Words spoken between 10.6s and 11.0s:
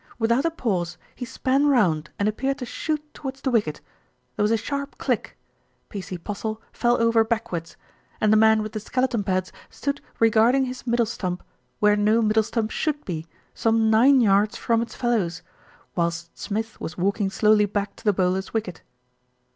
his